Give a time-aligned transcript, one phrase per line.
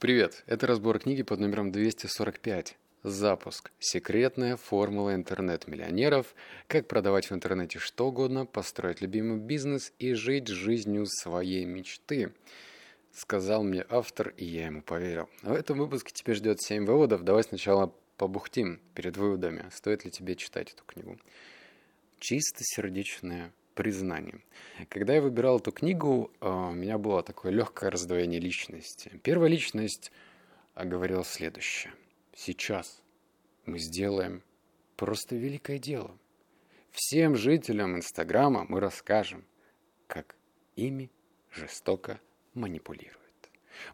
[0.00, 2.74] Привет, это разбор книги под номером 245.
[3.02, 3.70] Запуск.
[3.78, 6.34] Секретная формула интернет-миллионеров.
[6.68, 12.32] Как продавать в интернете что угодно, построить любимый бизнес и жить жизнью своей мечты.
[13.12, 15.28] Сказал мне автор, и я ему поверил.
[15.42, 17.22] В этом выпуске тебя ждет 7 выводов.
[17.22, 19.68] Давай сначала побухтим перед выводами.
[19.70, 21.18] Стоит ли тебе читать эту книгу?
[22.20, 24.40] Чистосердечное признание.
[24.88, 29.20] Когда я выбирал эту книгу, а, у меня было такое легкое раздвоение личности.
[29.22, 30.12] Первая личность
[30.74, 31.92] а, говорила следующее.
[32.34, 33.02] Сейчас
[33.66, 34.42] мы сделаем
[34.96, 36.16] просто великое дело.
[36.90, 39.44] Всем жителям Инстаграма мы расскажем,
[40.06, 40.34] как
[40.74, 41.10] ими
[41.50, 42.20] жестоко
[42.54, 43.19] манипулируют.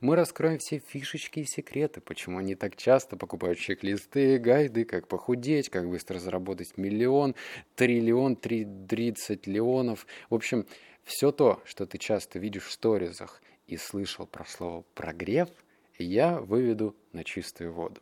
[0.01, 5.69] Мы раскроем все фишечки и секреты, почему они так часто покупают чек-листы, гайды, как похудеть,
[5.69, 7.35] как быстро заработать миллион,
[7.75, 10.07] триллион, тридцать леонов.
[10.31, 10.67] В общем,
[11.05, 15.49] все то, что ты часто видишь в сторизах и слышал про слово «прогрев»,
[15.99, 18.01] я выведу на чистую воду.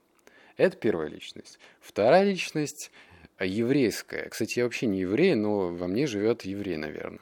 [0.56, 1.58] Это первая личность.
[1.80, 2.90] Вторая личность
[3.40, 4.28] еврейская.
[4.28, 7.20] Кстати, я вообще не еврей, но во мне живет еврей, наверное.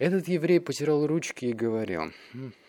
[0.00, 2.10] Этот еврей потирал ручки и говорил,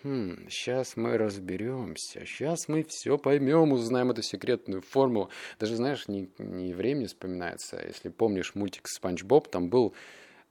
[0.03, 5.29] «Хм, «Сейчас мы разберемся, сейчас мы все поймем, узнаем эту секретную формулу».
[5.57, 7.81] Даже, знаешь, не, не еврей вспоминается.
[7.87, 9.93] Если помнишь мультик «Спанч Боб», там был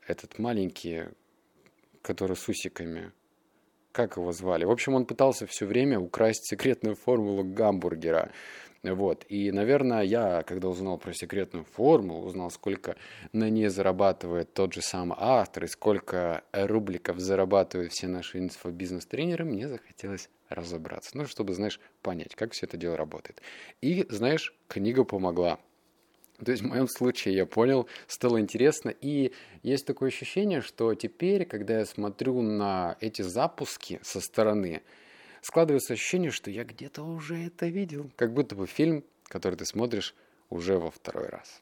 [0.06, 1.02] этот маленький,
[2.00, 3.12] который с усиками.
[3.92, 4.64] Как его звали?
[4.64, 8.30] В общем, он пытался все время украсть секретную формулу гамбургера.
[8.82, 9.26] Вот.
[9.28, 12.96] И, наверное, я, когда узнал про секретную формулу, узнал, сколько
[13.32, 19.68] на ней зарабатывает тот же самый автор и сколько рубликов зарабатывают все наши инфобизнес-тренеры, мне
[19.68, 21.10] захотелось разобраться.
[21.14, 23.42] Ну, чтобы, знаешь, понять, как все это дело работает.
[23.82, 25.58] И, знаешь, книга помогла.
[26.44, 28.90] То есть в моем случае я понял, стало интересно.
[29.00, 34.82] И есть такое ощущение, что теперь, когда я смотрю на эти запуски со стороны,
[35.42, 38.10] складывается ощущение, что я где-то уже это видел.
[38.16, 40.14] Как будто бы фильм, который ты смотришь
[40.48, 41.60] уже во второй раз.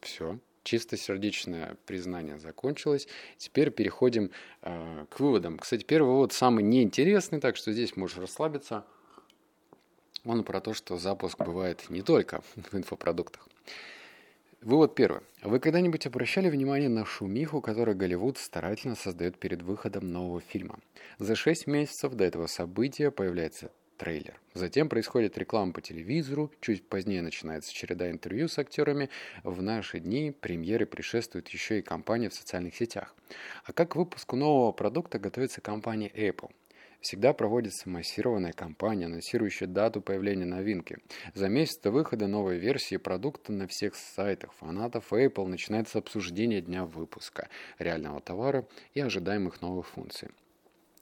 [0.00, 0.38] Все.
[0.62, 3.06] Чистосердечное признание закончилось.
[3.38, 4.30] Теперь переходим
[4.62, 5.58] э, к выводам.
[5.58, 8.84] Кстати, первый вывод самый неинтересный, так что здесь можешь расслабиться.
[10.24, 13.46] Он про то, что запуск бывает не только в инфопродуктах.
[14.62, 15.20] Вывод первый.
[15.42, 20.80] Вы когда-нибудь обращали внимание на шумиху, которую Голливуд старательно создает перед выходом нового фильма?
[21.18, 24.40] За 6 месяцев до этого события появляется трейлер.
[24.54, 29.10] Затем происходит реклама по телевизору, чуть позднее начинается череда интервью с актерами.
[29.44, 33.14] В наши дни премьеры предшествует еще и кампания в социальных сетях.
[33.64, 36.50] А как к выпуску нового продукта готовится компания Apple?
[37.00, 40.98] Всегда проводится массированная кампания, анонсирующая дату появления новинки.
[41.34, 46.84] За месяц до выхода новой версии продукта на всех сайтах фанатов Apple начинается обсуждение дня
[46.84, 47.48] выпуска
[47.78, 50.30] реального товара и ожидаемых новых функций.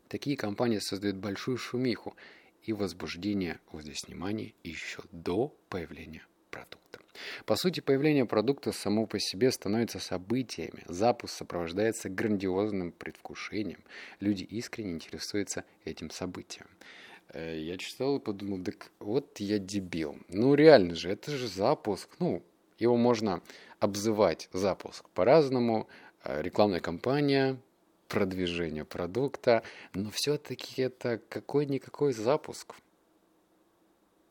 [0.09, 2.15] Такие компании создают большую шумиху
[2.63, 6.84] и возбуждение возле снимания еще до появления продукта.
[7.47, 10.83] По сути, появление продукта само по себе становится событиями.
[10.87, 13.83] Запуск сопровождается грандиозным предвкушением.
[14.21, 16.67] Люди искренне интересуются этим событием.
[17.33, 20.19] Э, я читал и подумал, так вот я дебил.
[20.29, 22.09] Ну реально же, это же запуск.
[22.19, 22.43] Ну,
[22.79, 23.43] его можно
[23.81, 25.89] обзывать запуск по-разному.
[26.25, 27.57] Э, рекламная кампания,
[28.09, 29.63] продвижение продукта.
[29.93, 32.75] Но все-таки это какой-никакой запуск.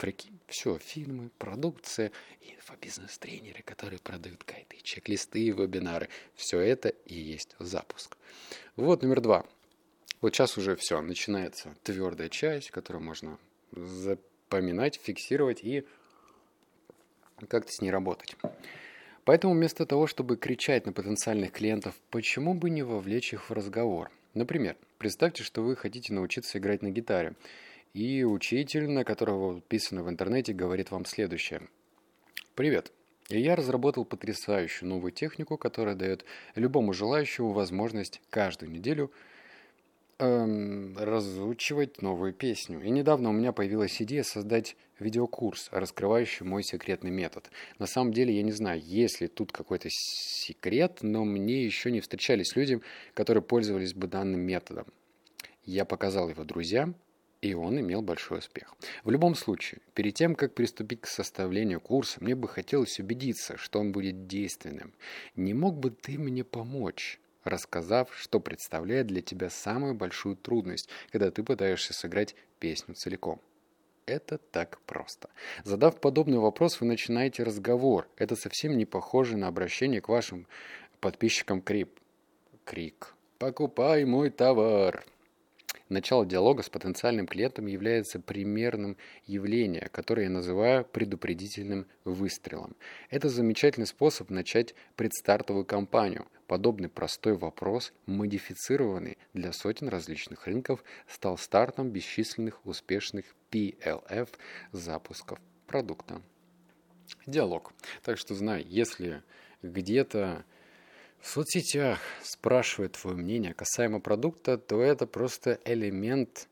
[0.03, 6.09] Прикинь, все, фильмы, продукция, инфобизнес-тренеры, которые продают гайды, чек-листы, вебинары.
[6.35, 8.17] Все это и есть запуск.
[8.75, 9.45] Вот номер два.
[10.19, 13.39] Вот сейчас уже все, начинается твердая часть, которую можно
[13.71, 15.85] запоминать, фиксировать и
[17.47, 18.35] как-то с ней работать.
[19.23, 24.11] Поэтому вместо того, чтобы кричать на потенциальных клиентов, почему бы не вовлечь их в разговор?
[24.33, 27.35] Например, представьте, что вы хотите научиться играть на гитаре–
[27.93, 31.61] и учитель, на которого подписано в интернете, говорит вам следующее.
[32.55, 32.91] Привет.
[33.29, 39.11] Я разработал потрясающую новую технику, которая дает любому желающему возможность каждую неделю
[40.17, 42.81] эм, разучивать новую песню.
[42.81, 47.49] И недавно у меня появилась идея создать видеокурс, раскрывающий мой секретный метод.
[47.79, 52.01] На самом деле я не знаю, есть ли тут какой-то секрет, но мне еще не
[52.01, 52.81] встречались люди,
[53.13, 54.87] которые пользовались бы данным методом.
[55.63, 56.95] Я показал его друзьям,
[57.43, 58.73] и он имел большой успех.
[59.03, 63.81] В любом случае, перед тем, как приступить к составлению курса, мне бы хотелось убедиться, что
[63.81, 64.93] он будет действенным.
[65.35, 67.19] Не мог бы ты мне помочь?
[67.43, 73.41] рассказав, что представляет для тебя самую большую трудность, когда ты пытаешься сыграть песню целиком.
[74.05, 75.29] Это так просто.
[75.65, 78.07] Задав подобный вопрос, вы начинаете разговор.
[78.15, 80.47] Это совсем не похоже на обращение к вашим
[81.01, 81.99] подписчикам Крип.
[82.63, 83.13] Крик.
[83.39, 85.03] «Покупай мой товар!»
[85.89, 92.75] Начало диалога с потенциальным клиентом является примерным явлением, которое я называю предупредительным выстрелом.
[93.09, 96.27] Это замечательный способ начать предстартовую кампанию.
[96.47, 104.29] Подобный простой вопрос, модифицированный для сотен различных рынков, стал стартом бесчисленных успешных PLF
[104.71, 106.21] запусков продукта.
[107.27, 107.73] Диалог.
[108.03, 109.21] Так что знай, если
[109.61, 110.45] где-то
[111.23, 116.49] в соцсетях спрашивают твое мнение касаемо продукта, то это просто элемент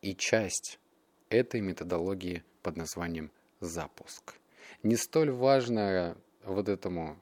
[0.00, 0.78] и часть
[1.28, 3.30] этой методологии под названием
[3.60, 4.34] запуск.
[4.82, 7.18] Не столь важно вот этому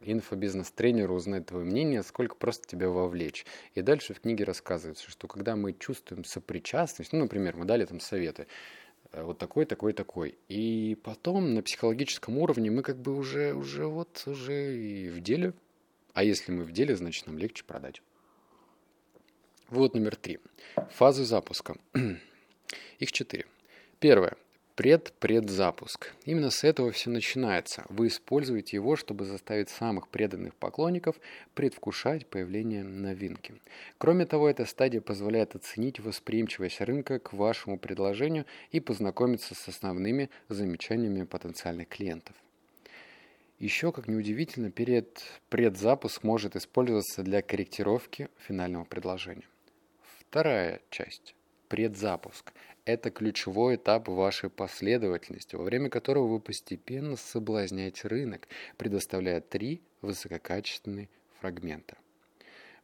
[0.00, 3.44] инфобизнес-тренеру узнать твое мнение, сколько просто тебя вовлечь.
[3.74, 7.98] И дальше в книге рассказывается, что когда мы чувствуем сопричастность, ну, например, мы дали там
[7.98, 8.46] советы,
[9.10, 10.38] э, вот такой, такой, такой.
[10.48, 15.52] И потом на психологическом уровне мы как бы уже, уже вот, уже и в деле
[16.14, 18.02] а если мы в деле, значит нам легче продать.
[19.68, 20.38] Вот номер три.
[20.90, 21.76] Фазы запуска.
[22.98, 23.46] Их четыре.
[24.00, 24.36] Первое.
[24.74, 26.12] Пред-предзапуск.
[26.24, 27.84] Именно с этого все начинается.
[27.88, 31.16] Вы используете его, чтобы заставить самых преданных поклонников
[31.54, 33.54] предвкушать появление новинки.
[33.98, 40.30] Кроме того, эта стадия позволяет оценить восприимчивость рынка к вашему предложению и познакомиться с основными
[40.48, 42.34] замечаниями потенциальных клиентов.
[43.62, 49.46] Еще, как неудивительно, перед предзапуск может использоваться для корректировки финального предложения.
[50.18, 51.36] Вторая часть–
[51.68, 52.52] предзапуск.
[52.86, 58.48] Это ключевой этап вашей последовательности, во время которого вы постепенно соблазняете рынок,
[58.78, 61.08] предоставляя три высококачественные
[61.38, 61.96] фрагмента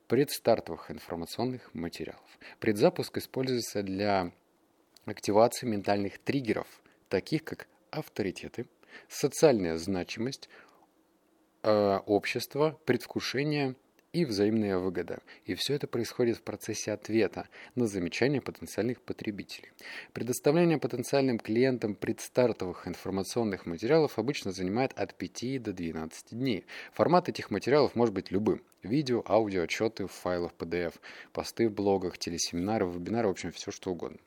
[0.06, 2.38] предстартовых информационных материалов.
[2.60, 4.31] Предзапуск используется для
[5.06, 6.69] активации ментальных триггеров,
[7.08, 8.69] таких как авторитеты,
[9.08, 10.48] социальная значимость,
[11.62, 13.75] общество, предвкушение
[14.12, 15.20] и взаимная выгода.
[15.44, 19.70] И все это происходит в процессе ответа на замечания потенциальных потребителей.
[20.12, 26.64] Предоставление потенциальным клиентам предстартовых информационных материалов обычно занимает от 5 до 12 дней.
[26.93, 28.62] Формат этих материалов может быть любым.
[28.82, 30.94] Видео, аудио, отчеты в файлах PDF,
[31.32, 34.19] посты в блогах, телесеминары, вебинары, в общем, все что угодно.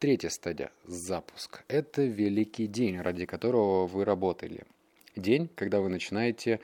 [0.00, 1.62] Третья стадия– запуск.
[1.68, 4.64] Это великий день, ради которого вы работали
[5.16, 6.60] день, когда вы начинаете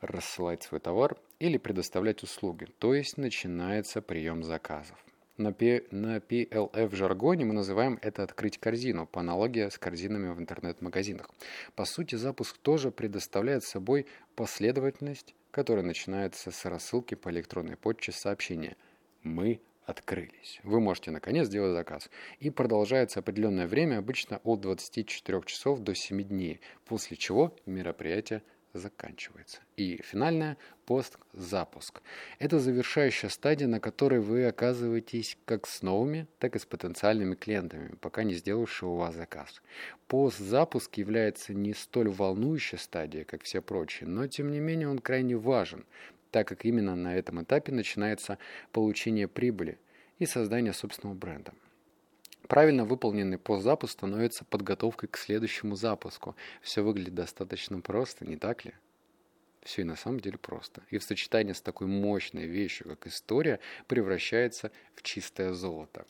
[0.00, 4.98] рассылать свой товар или предоставлять услуги, то есть начинается прием заказов.
[5.36, 10.38] На, P, на PLF жаргоне мы называем это «открыть корзину» по аналогии с корзинами в
[10.38, 11.28] интернет-магазинах.
[11.74, 14.06] По сути, запуск тоже предоставляет собой
[14.36, 18.76] последовательность, которая начинается с рассылки по электронной почте сообщения
[19.24, 20.60] «Мы открылись.
[20.62, 22.10] Вы можете наконец сделать заказ.
[22.40, 28.42] И продолжается определенное время, обычно от 24 часов до 7 дней, после чего мероприятие
[28.74, 29.60] заканчивается.
[29.76, 32.02] И финальное– пост-запуск.
[32.38, 37.94] Это завершающая стадия, на которой вы оказываетесь как с новыми, так и с потенциальными клиентами,
[38.00, 39.62] пока не сделавшие у вас заказ.
[40.08, 45.36] Пост-запуск является не столь волнующей стадией, как все прочие, но тем не менее он крайне
[45.36, 45.86] важен,
[46.34, 48.38] так как именно на этом этапе начинается
[48.72, 49.78] получение прибыли
[50.18, 51.54] и создание собственного бренда.
[52.48, 56.34] Правильно выполненный постзапуск становится подготовкой к следующему запуску.
[56.60, 58.72] Все выглядит достаточно просто, не так ли?
[59.62, 60.82] Все и на самом деле просто.
[60.90, 66.04] И в сочетании с такой мощной вещью, как история, превращается в чистое золото.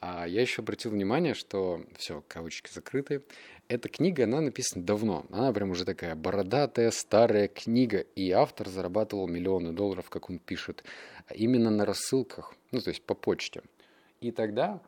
[0.00, 3.22] А я еще обратил внимание, что все, кавычки закрыты.
[3.68, 5.26] Эта книга, она написана давно.
[5.30, 8.00] Она прям уже такая бородатая, старая книга.
[8.14, 10.84] И автор зарабатывал миллионы долларов, как он пишет,
[11.34, 13.62] именно на рассылках, ну, то есть по почте.
[14.20, 14.80] И тогда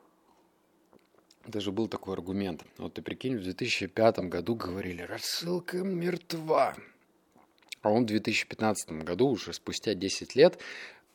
[1.46, 2.64] даже был такой аргумент.
[2.76, 6.76] Вот ты прикинь, в 2005 году говорили, рассылка мертва.
[7.80, 10.58] А он в 2015 году, уже спустя 10 лет,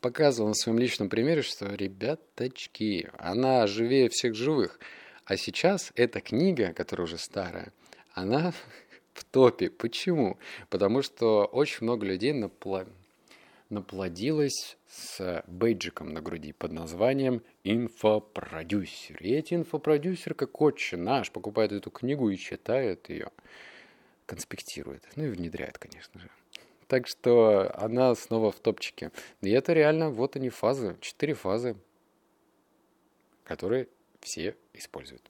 [0.03, 4.77] показывал на своем личном примере, что, ребяточки, она живее всех живых.
[5.23, 7.71] А сейчас эта книга, которая уже старая,
[8.13, 8.53] она
[9.13, 9.69] в топе.
[9.69, 10.37] Почему?
[10.69, 12.85] Потому что очень много людей напла...
[13.69, 19.17] наплодилось с бейджиком на груди под названием «Инфопродюсер».
[19.21, 23.29] И эти инфопродюсеры, как отче наш, покупают эту книгу и читают ее,
[24.25, 25.03] конспектируют.
[25.15, 26.29] Ну и внедряют, конечно же.
[26.93, 29.09] Так что она снова в топчике.
[29.41, 31.75] И это реально, вот они фазы, четыре фазы,
[33.45, 33.87] которые
[34.19, 35.23] все используют.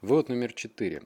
[0.00, 1.02] Вывод номер четыре.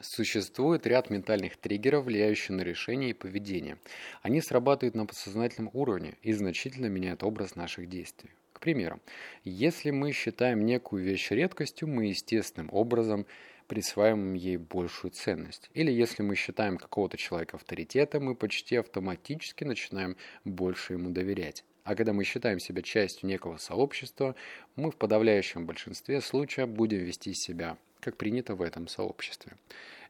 [0.00, 3.76] Существует ряд ментальных триггеров, влияющих на решение и поведение.
[4.22, 8.30] Они срабатывают на подсознательном уровне и значительно меняют образ наших действий.
[8.54, 9.00] К примеру,
[9.44, 13.26] если мы считаем некую вещь редкостью, мы естественным образом
[13.70, 15.70] присваиваем ей большую ценность.
[15.74, 21.64] Или если мы считаем какого-то человека авторитетом, мы почти автоматически начинаем больше ему доверять.
[21.84, 24.34] А когда мы считаем себя частью некого сообщества,
[24.74, 29.52] мы в подавляющем большинстве случаев будем вести себя, как принято в этом сообществе.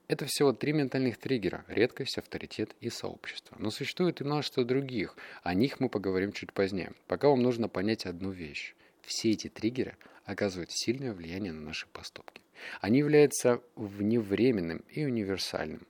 [0.08, 3.56] Это всего три ментальных триггера– редкость, авторитет и сообщество.
[3.58, 6.92] Но существует и множество других, о них мы поговорим чуть позднее.
[7.06, 8.74] Пока вам нужно понять одну вещь.
[9.02, 9.98] Все эти триггеры
[10.30, 12.40] оказывают сильное влияние на наши поступки.
[12.80, 15.86] Они являются вневременным и универсальным.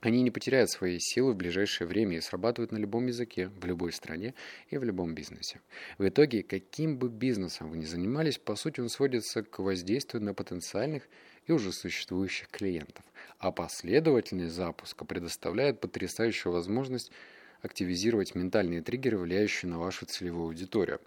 [0.00, 3.92] Они не потеряют своей силы в ближайшее время и срабатывают на любом языке, в любой
[3.92, 4.34] стране
[4.70, 5.60] и в любом бизнесе.
[5.98, 10.34] В итоге, каким бы бизнесом вы ни занимались, по сути он сводится к воздействию на
[10.34, 11.08] потенциальных
[11.46, 13.04] и уже существующих клиентов.
[13.38, 17.10] А последовательность запуска предоставляет потрясающую возможность
[17.60, 21.00] активизировать ментальные триггеры, влияющие на вашу целевую аудиторию.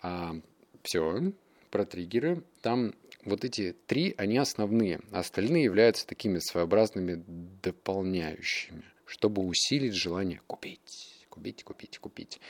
[0.00, 0.34] А,
[0.82, 1.32] все,
[1.74, 2.44] про триггеры.
[2.62, 5.00] Там вот эти три, они основные.
[5.10, 12.40] А остальные являются такими своеобразными дополняющими, чтобы усилить желание купить, купить, купить, купить.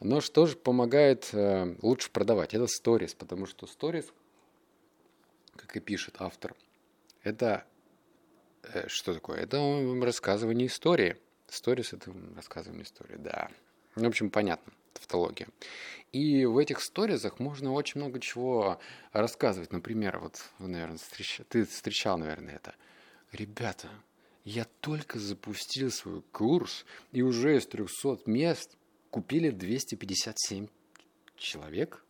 [0.00, 2.54] Но что же помогает э, лучше продавать?
[2.54, 4.06] Это сторис, потому что сторис
[5.56, 6.54] как и пишет автор,
[7.22, 7.66] это
[8.62, 9.40] э, что такое?
[9.40, 9.58] Это
[10.02, 11.18] рассказывание истории.
[11.48, 13.50] Сторис– это рассказывание истории, да.
[13.94, 15.48] В общем, понятно, тавтология.
[16.12, 18.80] И в этих сторизах можно очень много чего
[19.12, 19.72] рассказывать.
[19.72, 21.40] Например, вот, вы, наверное, встреч...
[21.48, 22.74] ты встречал, наверное, это.
[23.32, 23.88] Ребята,
[24.44, 28.76] я только запустил свой курс, и уже из 300 мест
[29.10, 30.68] купили 257
[31.36, 32.04] человек.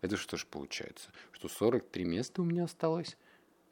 [0.00, 1.10] Это что же получается?
[1.32, 3.16] Что 43 места у меня осталось?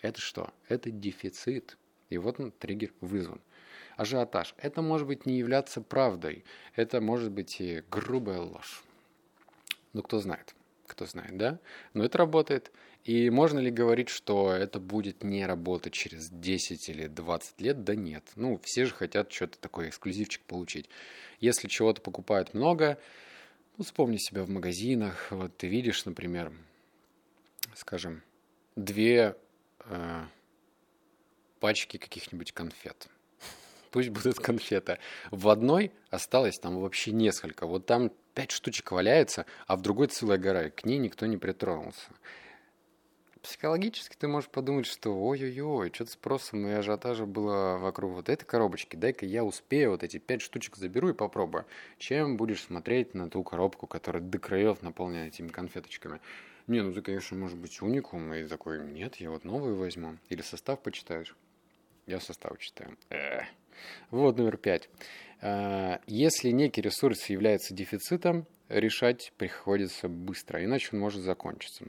[0.00, 0.52] Это что?
[0.68, 1.78] Это дефицит.
[2.11, 3.40] И вот он, триггер вызван.
[3.97, 4.55] Ажиотаж.
[4.59, 6.45] Это может быть не являться правдой.
[6.75, 8.85] Это может быть и грубая ложь.
[9.93, 10.55] Ну, кто знает.
[10.87, 11.59] Кто знает, да?
[11.95, 12.71] Но это работает.
[13.05, 17.85] И можно ли говорить, что это будет не работать через 10 или 20 лет?
[17.85, 18.25] Да нет.
[18.37, 20.91] Ну, все же хотят что-то такое эксклюзивчик получить.
[21.41, 22.99] Если чего-то покупают много,
[23.79, 25.29] ну, вспомни себя в магазинах.
[25.31, 26.53] Вот ты видишь, например,
[27.75, 28.23] скажем,
[28.75, 29.37] две
[29.85, 30.25] э,
[31.61, 33.09] пачки каких-нибудь конфет.
[33.90, 34.99] Пусть будут конфеты.
[35.31, 37.66] В одной осталось там вообще несколько.
[37.66, 41.37] Вот там пять штучек валяется, а в другой целая гора, и к ней никто не
[41.37, 42.11] притронулся
[43.47, 48.97] психологически ты можешь подумать, что ой-ой-ой, что-то спросом и ажиотажа было вокруг вот этой коробочки,
[48.97, 51.64] дай-ка я успею, вот эти пять штучек заберу и попробую.
[51.99, 56.21] Чем будешь смотреть на ту коробку, которая до краев наполнена этими конфеточками?
[56.66, 60.16] Не, ну ты, конечно, может быть уникум, и такой, нет, я вот новую возьму.
[60.28, 61.37] Или состав почитаешь?
[62.07, 62.97] Я состав читаю.
[63.11, 63.45] Эх.
[64.11, 64.88] Вот номер пять.
[65.40, 71.85] А, если некий ресурс является дефицитом, решать приходится быстро, иначе он может закончиться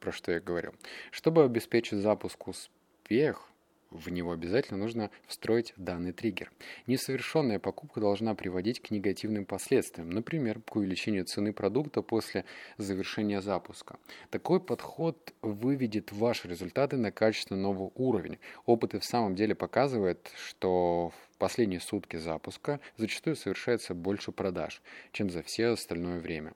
[0.00, 0.74] про что я говорил.
[1.10, 3.48] Чтобы обеспечить запуск успех,
[3.90, 6.50] в него обязательно нужно встроить данный триггер.
[6.86, 12.44] Несовершенная покупка должна приводить к негативным последствиям, например, к увеличению цены продукта после
[12.76, 13.98] завершения запуска.
[14.30, 18.38] Такой подход выведет ваши результаты на качественно новый уровень.
[18.66, 24.82] Опыт и в самом деле показывает, что в последние сутки запуска зачастую совершается больше продаж,
[25.12, 26.54] чем за все остальное время.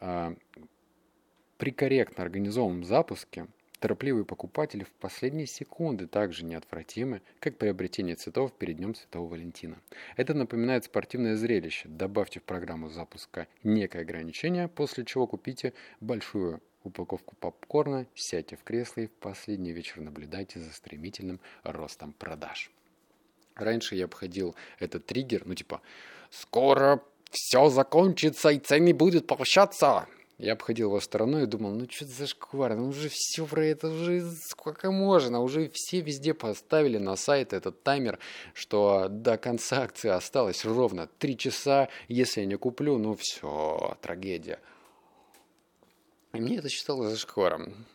[0.00, 0.34] А,
[1.56, 3.46] при корректно организованном запуске
[3.86, 9.80] торопливые покупатели в последние секунды также неотвратимы, как приобретение цветов перед Днем Святого Валентина.
[10.16, 11.88] Это напоминает спортивное зрелище.
[11.88, 19.02] Добавьте в программу запуска некое ограничение, после чего купите большую упаковку попкорна, сядьте в кресло
[19.02, 22.72] и в последний вечер наблюдайте за стремительным ростом продаж.
[23.54, 25.80] Раньше я обходил этот триггер, ну типа
[26.30, 27.00] «Скоро
[27.30, 32.26] все закончится и цены будут повышаться!» Я обходил его стороной и думал, ну что за
[32.26, 37.54] шквар, ну уже все про это, уже сколько можно, уже все везде поставили на сайт
[37.54, 38.18] этот таймер,
[38.52, 44.60] что до конца акции осталось ровно три часа, если я не куплю, ну все, трагедия.
[46.34, 47.86] И мне это считалось зашкваром.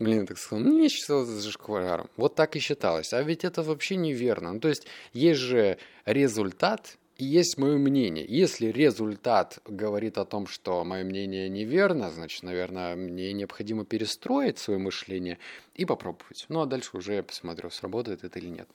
[0.00, 2.10] Блин, я так сказал, мне считалось зашкваром.
[2.16, 3.12] Вот так и считалось.
[3.12, 4.54] А ведь это вообще неверно.
[4.54, 8.24] Ну, то есть есть же результат, есть мое мнение.
[8.26, 14.78] Если результат говорит о том, что мое мнение неверно, значит, наверное, мне необходимо перестроить свое
[14.78, 15.38] мышление
[15.74, 16.46] и попробовать.
[16.48, 18.68] Ну а дальше уже я посмотрю, сработает это или нет.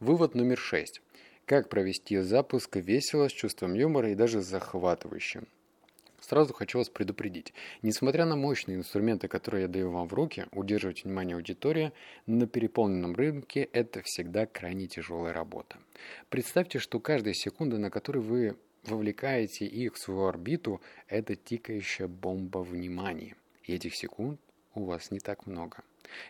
[0.00, 1.00] Вывод номер шесть.
[1.44, 5.46] Как провести запуск весело, с чувством юмора и даже захватывающим.
[6.20, 7.52] Сразу хочу вас предупредить.
[7.82, 11.92] Несмотря на мощные инструменты, которые я даю вам в руки, удерживать внимание аудитории
[12.26, 15.78] на переполненном рынке– это всегда крайне тяжелая работа.
[16.28, 22.58] Представьте, что каждая секунда, на которой вы вовлекаете их в свою орбиту, это тикающая бомба
[22.58, 23.36] внимания.
[23.64, 24.40] И этих секунд
[24.74, 25.82] у вас не так много.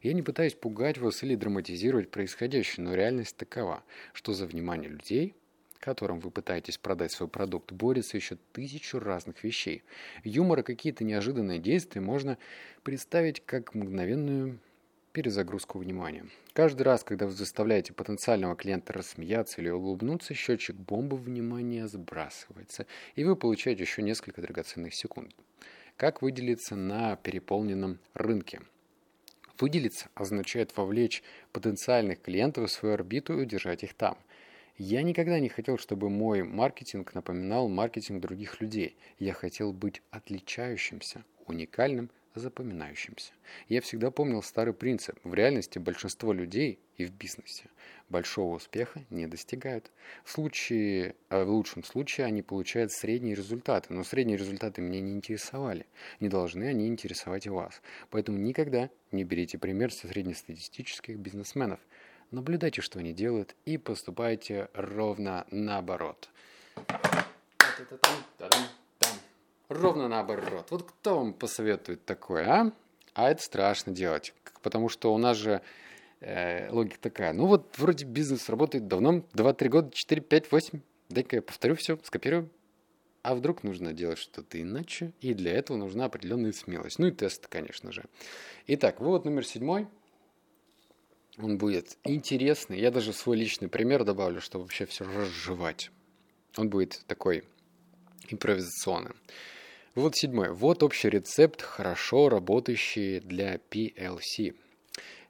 [0.03, 5.35] Я не пытаюсь пугать вас или драматизировать происходящее, но реальность такова, что за внимание людей–
[5.79, 9.83] которым вы пытаетесь продать свой продукт, борется еще тысячу разных вещей.
[10.25, 12.39] Юмор и какие-то неожиданные действия можно
[12.83, 14.59] представить как мгновенную
[15.13, 16.27] перезагрузку внимания.
[16.53, 23.25] Каждый раз, когда вы заставляете потенциального клиента рассмеяться или улыбнуться, счетчик бомбы внимания сбрасывается, и
[23.25, 25.35] вы получаете еще несколько драгоценных секунд.
[25.97, 28.61] Как выделиться на переполненном рынке?
[29.59, 34.19] Выделиться означает вовлечь потенциальных клиентов в свою орбиту и удержать их там.
[34.79, 38.97] Я никогда не хотел, чтобы мой маркетинг напоминал маркетинг других людей.
[39.19, 43.33] Я хотел быть отличающимся, уникальным, запоминающимся.
[43.69, 45.19] Я всегда помнил старый принцип.
[45.25, 47.71] В реальности большинство людей и в бизнесе
[48.11, 49.91] большого успеха не достигают.
[50.25, 55.13] В, случае, э, в лучшем случае они получают средние результаты, но средние результаты меня не
[55.13, 55.87] интересовали.
[56.21, 57.81] Не должны они интересовать и вас.
[58.11, 61.81] Поэтому никогда не берите пример со среднестатистических бизнесменов.
[62.33, 66.29] Наблюдайте, что они делают, и поступайте ровно наоборот.
[69.69, 70.67] Ровно наоборот.
[70.71, 72.73] Вот кто вам посоветует такое, а?
[73.15, 75.63] А это страшно делать, потому что у нас же
[76.21, 77.33] э, логика такая.
[77.33, 80.81] Ну вот вроде бизнес работает давно, 2-3 года, 4, 5, 8.
[81.09, 82.51] Дай-ка я повторю все, скопирую.
[83.23, 86.99] А вдруг нужно делать что-то иначе, и для этого нужна определенная смелость.
[86.99, 88.05] Ну и тест, конечно же.
[88.67, 89.89] Итак, вывод номер седьмой.
[91.39, 92.81] Он будет интересный.
[92.81, 95.91] Я даже свой личный пример добавлю, чтобы вообще все разжевать.
[96.57, 97.45] Он будет такой
[98.29, 99.13] импровизационный.
[99.95, 100.53] Вот седьмой.
[100.53, 104.55] Вот общий рецепт, хорошо работающий для PLC.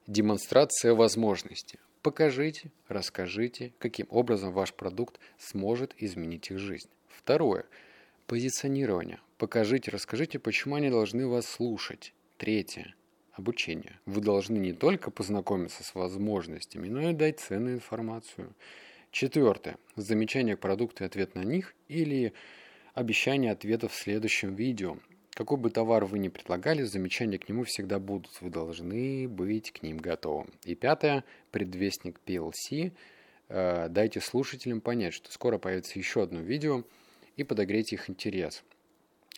[0.08, 1.78] Демонстрация возможностей.
[2.02, 6.88] Покажите, расскажите, каким образом ваш продукт сможет изменить их жизнь.
[7.08, 7.64] Второе.
[8.26, 9.20] Позиционирование.
[9.38, 12.12] Покажите, расскажите, почему они должны вас слушать.
[12.36, 12.95] Третье.
[13.36, 14.00] Обучение.
[14.06, 18.54] Вы должны не только познакомиться с возможностями, но и дать ценную информацию.
[19.10, 19.76] Четвертое.
[19.94, 22.32] Замечание к продукту и ответ на них или
[22.94, 24.96] обещание ответа в следующем видео.
[25.34, 28.40] Какой бы товар вы ни предлагали, замечания к нему всегда будут.
[28.40, 30.46] Вы должны быть к ним готовы.
[30.64, 32.92] И пятое, предвестник PLC.
[33.50, 36.84] Э, дайте слушателям понять, что скоро появится еще одно видео
[37.36, 38.64] и подогрейте их интерес.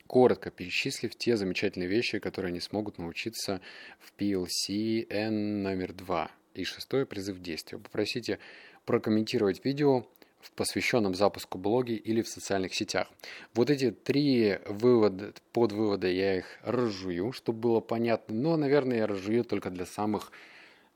[0.09, 3.61] Коротко перечислив те замечательные вещи, которые они смогут научиться
[4.01, 6.31] в PLC N номер 2.
[6.55, 7.79] И шестое, призыв действия.
[7.79, 8.39] Попросите
[8.87, 10.09] прокомментировать видео
[10.41, 13.09] в посвященном запуску блоги или в социальных сетях.
[13.53, 18.35] Вот эти три вывода, подвывода я их разжую, чтобы было понятно.
[18.35, 20.33] Но, наверное, я разжую только для самых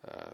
[0.05, 0.33] э,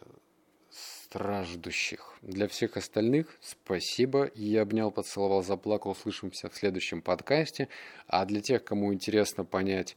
[1.08, 2.14] страждущих.
[2.20, 4.30] Для всех остальных спасибо.
[4.34, 5.92] Я обнял, поцеловал, заплакал.
[5.92, 7.68] Услышимся в следующем подкасте.
[8.06, 9.96] А для тех, кому интересно понять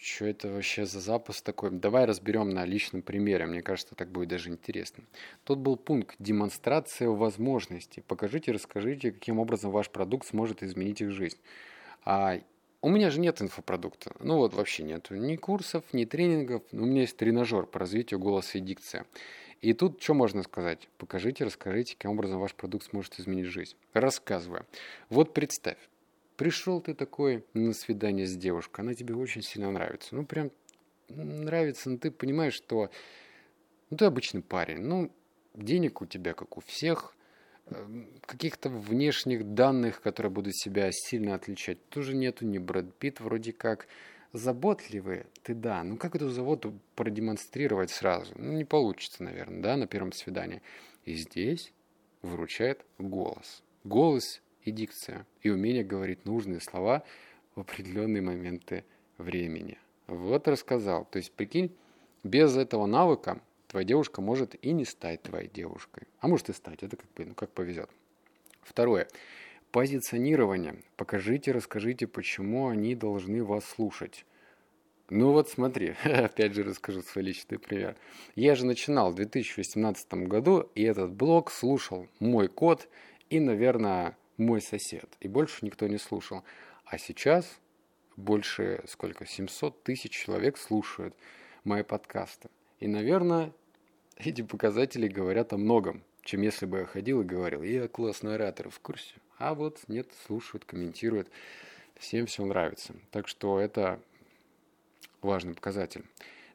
[0.00, 1.72] что это вообще за запуск такой?
[1.72, 3.46] Давай разберем на личном примере.
[3.46, 5.02] Мне кажется, так будет даже интересно.
[5.42, 8.02] Тут был пункт «Демонстрация возможностей».
[8.06, 11.38] Покажите, расскажите, каким образом ваш продукт сможет изменить их жизнь.
[12.04, 12.38] А
[12.80, 14.14] у меня же нет инфопродукта.
[14.20, 16.62] Ну вот вообще нет ни курсов, ни тренингов.
[16.70, 19.04] У меня есть тренажер по развитию голоса и дикции.
[19.60, 20.88] И тут что можно сказать?
[20.98, 23.76] Покажите, расскажите, каким образом ваш продукт сможет изменить жизнь.
[23.92, 24.66] Рассказываю.
[25.08, 25.78] Вот представь,
[26.38, 30.14] Пришел ты такой на свидание с девушкой, она тебе очень сильно нравится.
[30.14, 30.52] Ну, прям
[31.08, 32.90] нравится, но ты понимаешь, что
[33.90, 34.78] ну, ты обычный парень.
[34.78, 35.10] Ну,
[35.54, 37.16] денег у тебя, как у всех,
[37.66, 42.46] эм, каких-то внешних данных, которые будут себя сильно отличать, тоже нету.
[42.46, 43.88] Ни Брэд Питт вроде как
[44.32, 45.82] заботливый, ты да.
[45.82, 48.32] Ну, как эту заботу продемонстрировать сразу?
[48.36, 50.62] Ну, не получится, наверное, да, на первом свидании.
[51.04, 51.72] И здесь
[52.22, 53.62] выручает голос.
[53.84, 57.02] Голос и дикция, и умение говорить нужные слова
[57.54, 58.84] в определенные моменты
[59.16, 59.78] времени.
[60.06, 61.04] Вот рассказал.
[61.06, 61.74] То есть, прикинь,
[62.24, 66.06] без этого навыка твоя девушка может и не стать твоей девушкой.
[66.20, 67.90] А может и стать, это как бы, ну как повезет.
[68.62, 69.08] Второе.
[69.72, 70.76] Позиционирование.
[70.96, 74.24] Покажите, расскажите, почему они должны вас слушать.
[75.10, 77.94] Ну вот смотри, опять же расскажу свой личный пример.
[78.34, 82.88] Я же начинал в 2018 году, и этот блог слушал мой код
[83.28, 85.06] и, наверное, мой сосед.
[85.20, 86.44] И больше никто не слушал.
[86.86, 87.60] А сейчас
[88.16, 91.14] больше, сколько, 700 тысяч человек слушают
[91.64, 92.48] мои подкасты.
[92.80, 93.52] И, наверное,
[94.16, 98.70] эти показатели говорят о многом, чем если бы я ходил и говорил, я классный оратор,
[98.70, 99.14] в курсе.
[99.38, 101.28] А вот нет, слушают, комментируют,
[101.96, 102.94] всем все нравится.
[103.10, 104.00] Так что это
[105.22, 106.04] важный показатель.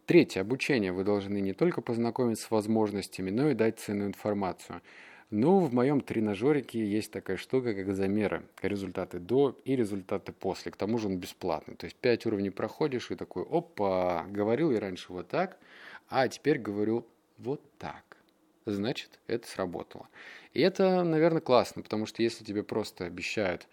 [0.05, 0.41] Третье.
[0.41, 0.91] Обучение.
[0.91, 4.81] Вы должны не только познакомиться с возможностями, но и дать ценную информацию–
[5.35, 8.43] ну, в моем тренажерике есть такая штука, как замеры.
[8.61, 10.71] Результаты до и результаты после.
[10.71, 11.73] К тому же он бесплатный.
[11.73, 15.57] То есть 5 уровней проходишь и такой, опа, говорил я раньше вот так,
[16.07, 17.07] а теперь говорю
[17.39, 18.03] вот так.
[18.65, 20.07] Значит, это сработало.
[20.53, 23.67] И это, наверное, классно, потому что если тебе просто обещают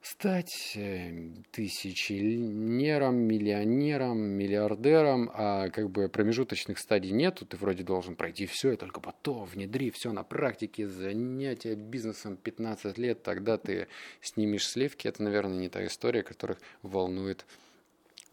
[0.00, 8.46] стать э, тысячелнером, миллионером, миллиардером, а как бы промежуточных стадий нету, ты вроде должен пройти
[8.46, 13.88] все, и только потом внедри все на практике, занятия бизнесом 15 лет, тогда ты
[14.20, 15.08] снимешь сливки.
[15.08, 17.44] Это, наверное, не та история, которая волнует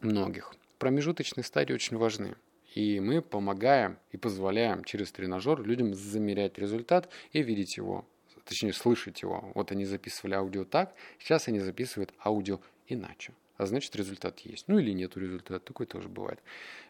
[0.02, 0.54] многих.
[0.78, 2.36] Промежуточные стадии очень важны.
[2.76, 8.06] И мы помогаем и позволяем через тренажер людям замерять результат и видеть его
[8.44, 9.52] точнее слышать его.
[9.56, 13.34] Вот они записывали аудио так, сейчас они записывают аудио иначе.
[13.58, 14.68] А значит, результат есть.
[14.68, 15.60] Ну или нету результата.
[15.66, 16.42] Такое тоже бывает.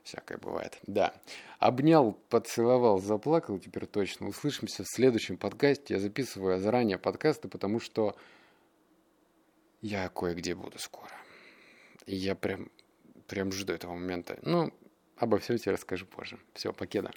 [0.04, 0.80] Всякое бывает.
[0.88, 1.14] Да.
[1.60, 3.60] Обнял, поцеловал, заплакал.
[3.60, 4.28] Теперь точно.
[4.28, 5.94] Услышимся в следующем подкасте.
[5.94, 8.16] Я записываю заранее подкасты, потому что
[9.82, 11.12] я кое-где буду скоро.
[12.08, 12.72] Я прям,
[13.28, 14.40] прям жду этого момента.
[14.42, 14.74] Ну,
[15.18, 16.38] обо всем тебе расскажу позже.
[16.54, 17.12] Все, покеда.